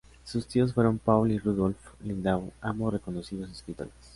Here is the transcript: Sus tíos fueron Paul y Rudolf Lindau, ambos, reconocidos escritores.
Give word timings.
Sus 0.23 0.47
tíos 0.47 0.73
fueron 0.73 0.97
Paul 0.97 1.31
y 1.31 1.37
Rudolf 1.37 1.77
Lindau, 2.03 2.51
ambos, 2.59 2.91
reconocidos 2.91 3.51
escritores. 3.51 3.93